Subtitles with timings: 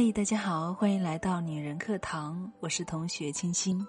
[0.00, 3.84] 嗨，大家好，欢迎来到女人课堂，我是同学清新。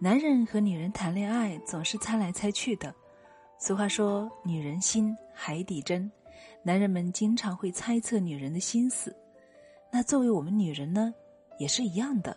[0.00, 2.92] 男人和女人谈恋爱总是猜来猜去的，
[3.60, 6.10] 俗话说“女人心，海底针”，
[6.66, 9.14] 男人们经常会猜测女人的心思。
[9.92, 11.14] 那作为我们女人呢，
[11.60, 12.36] 也是一样的，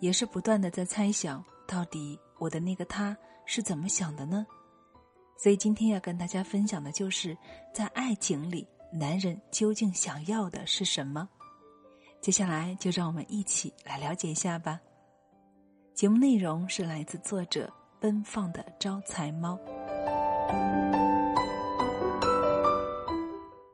[0.00, 3.14] 也是不断的在猜想，到底我的那个他
[3.44, 4.46] 是怎么想的呢？
[5.36, 7.36] 所以今天要跟大家分享的就是
[7.70, 11.28] 在爱情里，男人究竟想要的是什么。
[12.20, 14.80] 接下来就让我们一起来了解一下吧。
[15.94, 19.58] 节目内容是来自作者奔放的招财猫。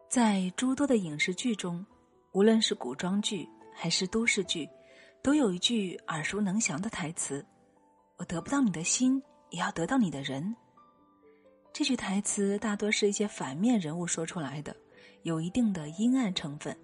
[0.09, 1.85] 在诸多的影视剧中，
[2.33, 4.69] 无论是古装剧还是都市剧，
[5.23, 7.45] 都有一句耳熟能详的台词
[8.17, 9.21] ：“我得不到你的心，
[9.51, 10.55] 也要得到你的人。”
[11.73, 14.77] 这句台词大多是一些反面人物说出来的，
[15.23, 16.79] 有一定的阴暗成分。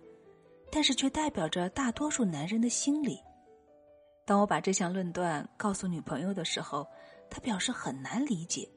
[0.70, 3.20] 但是却代表着大多数男人的心理。
[4.24, 6.86] 当我把这项论断告诉女朋友的时候，
[7.28, 8.68] 她表示很难理解。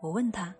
[0.00, 0.54] 我问她：“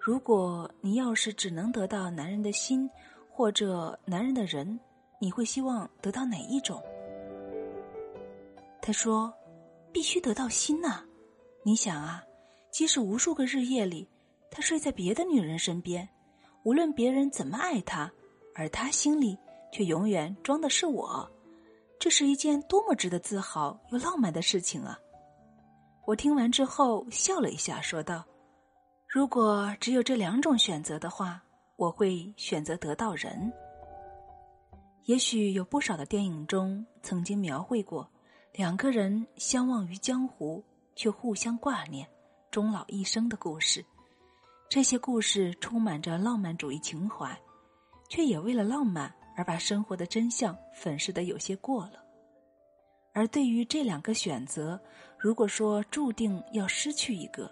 [0.00, 2.90] 如果你要是只能得到男人的心，
[3.30, 4.80] 或者男人的人，
[5.20, 6.82] 你会希望得到哪一种？”
[8.82, 9.32] 她说
[9.92, 11.04] ：“必须得到心呐！
[11.62, 12.24] 你想啊，
[12.72, 14.08] 即使无数个日夜里，
[14.50, 16.08] 他睡在别的女人身边，
[16.64, 18.10] 无论别人怎么爱他，
[18.56, 19.38] 而他心里……”
[19.72, 21.28] 却永远装的是我，
[21.98, 24.98] 这是一件多么值得自豪又浪漫的事情啊！
[26.04, 28.24] 我听完之后笑了一下，说道
[29.08, 31.42] ：“如果只有这两种选择的话，
[31.76, 33.52] 我会选择得到人。
[35.04, 38.08] 也许有不少的电影中曾经描绘过
[38.52, 40.62] 两个人相忘于江湖，
[40.94, 42.06] 却互相挂念，
[42.50, 43.84] 终老一生的故事。
[44.68, 47.40] 这些故事充满着浪漫主义情怀，
[48.08, 52.04] 却也为了浪漫。”而把生活的真相粉饰的有些过了，
[53.12, 54.80] 而对于这两个选择，
[55.18, 57.50] 如果说注定要失去一个，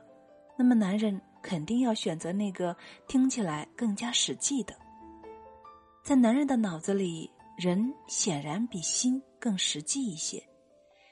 [0.59, 2.77] 那么男人肯定要选择那个
[3.09, 4.75] 听起来更加实际的。
[6.05, 10.43] 在男人的脑子里，人显然比心更实际一些，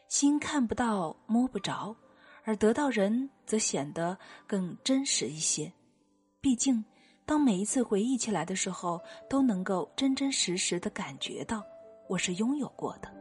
[0.08, 1.96] 心看不到摸不着，
[2.44, 5.72] 而得到人则显得更真实一些，
[6.40, 6.84] 毕竟。
[7.28, 11.62] 当每一次回忆起来的时候，都能够真真实实的感觉到
[12.08, 13.14] 我是拥有过的。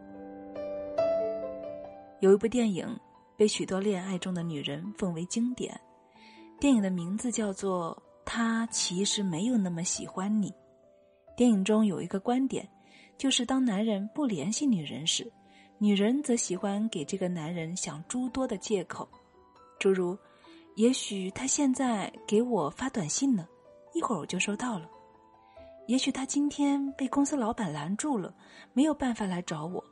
[2.22, 2.88] 有一部电影
[3.36, 5.78] 被许多恋爱中的女人奉为经典，
[6.58, 10.50] 电影的名字叫做《他其实没有那么喜欢你》。
[11.36, 12.66] 电影中有一个观点，
[13.18, 15.30] 就是当男人不联系女人时，
[15.80, 19.06] 女人则喜欢给这个男人想诸多的借口，
[19.78, 20.18] 诸如：
[20.78, 23.46] 也许他现在给我发短信呢。
[23.98, 24.88] 一会儿我就收到了，
[25.88, 28.32] 也许他今天被公司老板拦住了，
[28.74, 29.84] 没有办法来找我。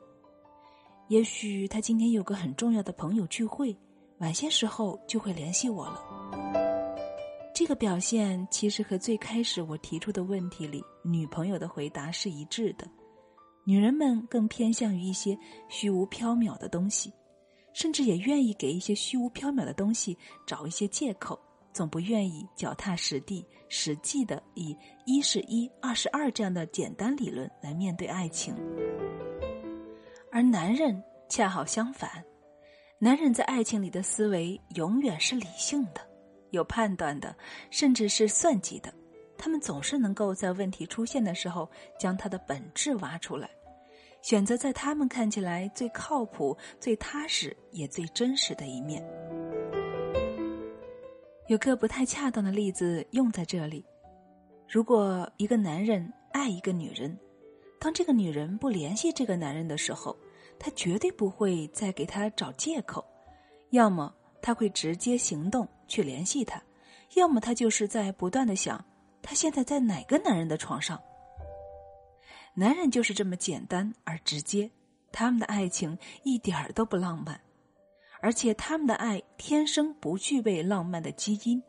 [1.08, 3.76] 也许他今天有个很重要的朋友聚会，
[4.18, 6.00] 晚些时候就会联系我了。
[7.52, 12.88] 这个表现其实和最开始我提出的问题里女朋友的回答是一致的。
[13.64, 15.36] 女人们更偏向于一些
[15.68, 17.12] 虚无缥缈的东西，
[17.72, 20.16] 甚至也愿意给一些虚无缥缈的东西
[20.46, 21.36] 找一些借口。
[21.76, 28.56] 总不愿意脚踏实地、实际的以一是一、二是二这样的简单理论来面对爱情，
[30.32, 32.24] 而男人恰好相反，
[32.98, 36.00] 男人在爱情里的思维永远是理性的、
[36.48, 37.36] 有判断的，
[37.70, 38.90] 甚至是算计的。
[39.36, 41.70] 他们总是能够在问题出现的时候
[42.00, 43.50] 将它的本质挖出来，
[44.22, 49.06] 选择在他们看起来最靠谱、最踏实也最真实的一面。
[51.48, 53.84] 有个不太恰当的例子用在这里：
[54.68, 57.16] 如果一个男人爱一个女人，
[57.78, 60.16] 当这个女人不联系这个男人的时候，
[60.58, 63.04] 他绝对不会再给他找借口，
[63.70, 64.12] 要么
[64.42, 66.60] 他会直接行动去联系他，
[67.14, 68.84] 要么他就是在不断的想
[69.22, 71.00] 他现在在哪个男人的床上。
[72.54, 74.68] 男人就是这么简单而直接，
[75.12, 77.40] 他们的爱情一点儿都不浪漫。
[78.20, 81.62] 而且他们的爱天生不具备浪漫的基因，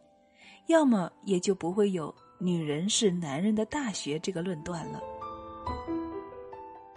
[0.67, 5.01] 要么也就不会有“女人是男人的大学”这个论断了。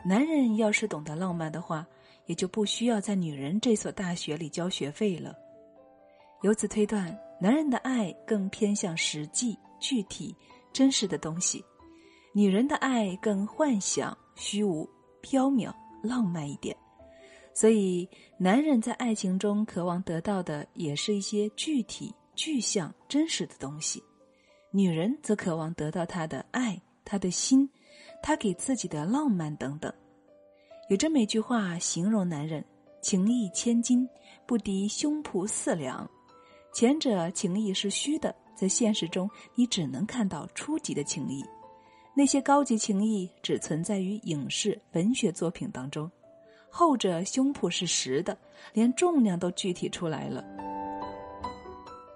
[0.04, 1.86] 男人要是懂得浪漫的话，
[2.26, 5.34] 也就不需要在女人这所大学里交学费了。
[6.42, 10.34] 由此推断，男人的爱更偏向实际、具体、
[10.72, 11.62] 真实的东西，
[12.32, 14.88] 女人的爱更幻想、虚无、
[15.22, 15.70] 缥缈、
[16.02, 16.74] 浪漫一点。
[17.60, 18.08] 所以，
[18.38, 24.00] 男人在爱情中渴望得到的也是一些具体、具象、真实的东西；
[24.70, 27.68] 女人则渴望得到他的爱、他的心、
[28.22, 29.92] 他给自己的浪漫等等。
[30.88, 32.64] 有这么一句话形容男人：
[33.02, 34.08] 情义千金，
[34.46, 36.10] 不敌胸脯四两。
[36.72, 41.44] 前者情义是虚的，在现实中你只能看到初级的情谊，
[42.16, 46.10] 那些高级情谊只存在于影视文学作品当中。
[46.70, 48.36] 后者胸脯是实的，
[48.72, 50.44] 连重量都具体出来了。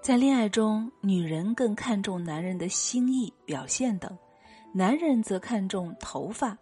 [0.01, 4.17] 在恋爱中，女人更看重男人的心意表现等，
[4.73, 6.57] 男人则看重头发、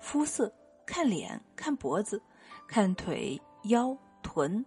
[0.00, 0.52] 肤色、
[0.86, 2.22] 看脸、看脖子、
[2.68, 4.64] 看腿、腰、臀。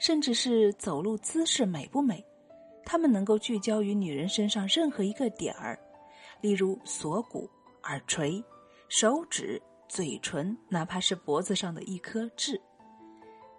[0.00, 2.24] 甚至是走路姿势美不美，
[2.84, 5.78] 他们能够聚焦于女人身上任何一个点儿，
[6.40, 7.50] 例如锁骨、
[7.84, 8.42] 耳垂、
[8.88, 12.60] 手指、嘴唇，哪怕是脖子上的一颗痣。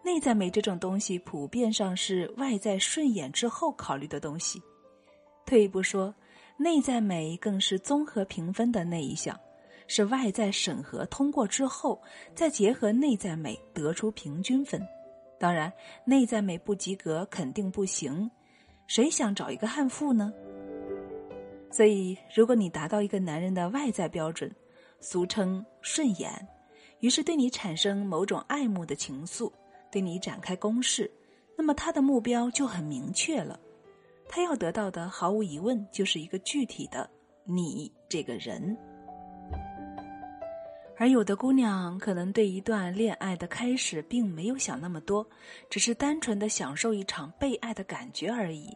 [0.03, 4.61] 内在美这种东西，普遍上是外在顺眼之后考虑的东西。
[5.45, 6.13] 退一步说，
[6.55, 9.37] 内在美更是综合评分的那一项，
[9.87, 12.01] 是外在审核通过之后，
[12.33, 14.81] 再结合内在美得出平均分。
[15.39, 15.71] 当然，
[16.05, 18.29] 内在美不及格肯定不行。
[18.87, 20.33] 谁想找一个悍妇呢？
[21.71, 24.51] 所以，如果你达到一个男人的外在标准，
[24.99, 26.47] 俗称顺眼，
[26.99, 29.51] 于是对你产生某种爱慕的情愫，
[29.91, 31.09] 对你展开攻势，
[31.57, 33.59] 那么他的目标就很明确了。
[34.27, 37.09] 他要得到的，毫无疑问就是一个具体的
[37.45, 38.77] 你这个人。
[40.97, 45.25] 而有的姑娘可能对一段恋爱的开始并没有想那么多，
[45.69, 48.75] 只是单纯的享受一场被爱的感觉而已。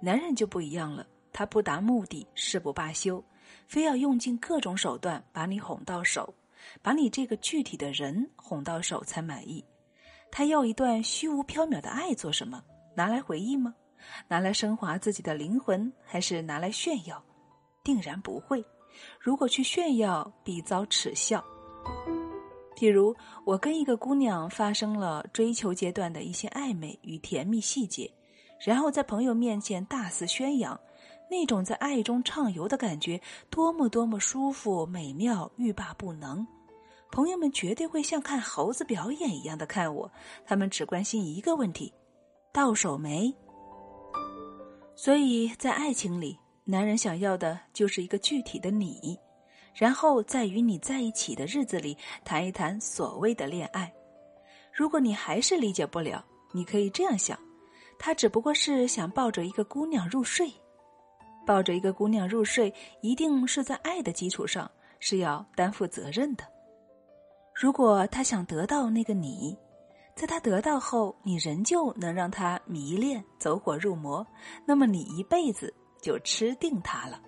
[0.00, 3.22] 男人就不一样了，他不达目的誓不罢休，
[3.66, 6.34] 非要用尽各种手段把你哄到手，
[6.82, 9.64] 把你这个具体的人哄到手才满意。
[10.30, 12.62] 他要一段虚无缥缈的爱做什么？
[12.94, 13.74] 拿来回忆吗？
[14.28, 17.22] 拿来升华自己的灵魂，还是拿来炫耀？
[17.82, 18.64] 定然不会。
[19.20, 21.44] 如果去炫耀，必遭耻笑。
[22.76, 28.12] 譬如，我跟一个姑娘发生了追求阶段的一些暧昧与甜蜜细节，
[28.60, 30.78] 然后在朋友面前大肆宣扬，
[31.30, 33.20] 那种在爱中畅游的感觉，
[33.50, 36.46] 多么多么舒服、美妙、欲罢不能。
[37.10, 40.10] 朋友们绝对会像看猴子表演一样的看我，
[40.46, 41.92] 他们只关心一个问题：
[42.52, 43.34] 到手没？
[44.96, 46.38] 所以在爱情里。
[46.70, 49.18] 男人想要的就是一个具体的你，
[49.74, 51.96] 然后在与你在一起的日子里
[52.26, 53.90] 谈一谈所谓的恋爱。
[54.70, 56.22] 如果你还是理解不了，
[56.52, 57.38] 你可以这样想：
[57.98, 60.52] 他只不过是想抱着一个姑娘入睡，
[61.48, 66.44] 抱着一个姑娘入睡，一定是在爱的基础上，是要担负责任的。
[67.54, 69.56] 如果他想得到那个你，
[70.14, 74.26] 在他得到后，你仍旧能让他迷恋、走火入魔，
[74.66, 75.74] 那么你一辈子。
[76.00, 77.20] 就吃定他了。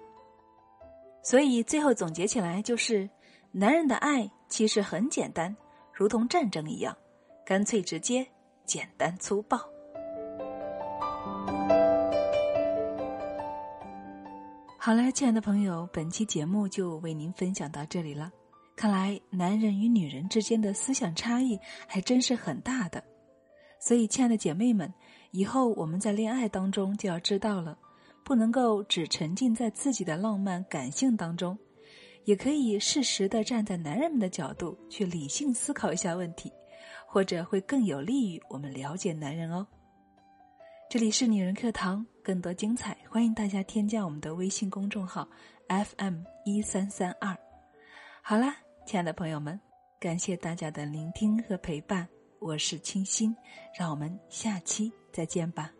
[1.25, 3.11] 所以最后总结起来就是：
[3.51, 5.55] 男人的爱其实很简单，
[5.93, 6.97] 如同战争一样，
[7.45, 8.25] 干脆直接、
[8.65, 9.59] 简单粗暴。
[14.83, 18.33] 好了，亲爱的朋友，本期节目就为您分享到这里了。
[18.75, 23.05] 看来男人与女人之间的思想差异还真是很大的。
[23.79, 24.91] 所以，亲爱的姐妹们，
[25.33, 27.77] 以后我们在恋爱当中就要知道了。
[28.25, 31.59] 不能够只沉浸在自己的浪漫感性当中，
[32.25, 36.51] 也可以适时的站在男人们的角度去理性思考一下问题，
[37.07, 39.67] 或者会更有利于我们了解男人哦。
[40.91, 45.29] 这里是女人课堂，更多精彩，欢迎大家添加我们的微信公众号
[45.69, 47.33] FM 一三三二。
[48.21, 49.61] 好啦，亲爱的朋友们，
[50.01, 52.09] 感谢大家的聆听和陪伴，
[52.41, 53.33] 我是清新，
[53.79, 55.71] 让我们下期再见吧。